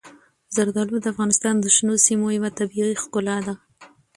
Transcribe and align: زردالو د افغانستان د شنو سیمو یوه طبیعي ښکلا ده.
زردالو 0.55 0.95
د 1.01 1.05
افغانستان 1.13 1.55
د 1.59 1.65
شنو 1.75 1.93
سیمو 2.05 2.27
یوه 2.37 2.49
طبیعي 2.59 2.93
ښکلا 3.03 3.37
ده. 3.45 3.53